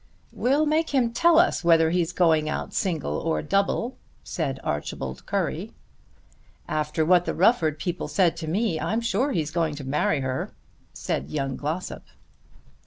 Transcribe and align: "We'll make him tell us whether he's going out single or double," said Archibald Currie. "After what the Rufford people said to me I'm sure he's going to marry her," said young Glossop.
"We'll 0.33 0.65
make 0.65 0.95
him 0.95 1.13
tell 1.13 1.37
us 1.37 1.63
whether 1.63 1.91
he's 1.91 2.11
going 2.11 2.49
out 2.49 2.73
single 2.73 3.19
or 3.19 3.43
double," 3.43 3.97
said 4.23 4.59
Archibald 4.63 5.27
Currie. 5.27 5.73
"After 6.67 7.05
what 7.05 7.25
the 7.25 7.35
Rufford 7.35 7.77
people 7.77 8.07
said 8.07 8.35
to 8.37 8.47
me 8.47 8.79
I'm 8.79 9.01
sure 9.01 9.31
he's 9.31 9.51
going 9.51 9.75
to 9.75 9.83
marry 9.83 10.21
her," 10.21 10.49
said 10.91 11.29
young 11.29 11.55
Glossop. 11.55 12.05